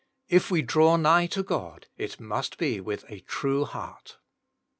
If 0.29 0.49
we 0.49 0.63
draw 0.63 0.95
nigh 0.97 1.27
to 1.27 1.43
God, 1.43 1.85
it 1.95 2.19
must 2.19 2.57
be 2.57 2.81
with 2.81 3.05
a 3.07 3.19
true 3.19 3.65
heart. 3.65 4.17